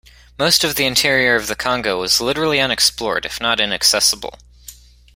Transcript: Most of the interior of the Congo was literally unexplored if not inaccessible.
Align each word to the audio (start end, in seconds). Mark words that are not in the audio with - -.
Most 0.39 0.63
of 0.63 0.73
the 0.73 0.87
interior 0.87 1.35
of 1.35 1.45
the 1.45 1.55
Congo 1.55 1.99
was 1.99 2.19
literally 2.19 2.59
unexplored 2.59 3.23
if 3.23 3.39
not 3.39 3.59
inaccessible. 3.59 4.39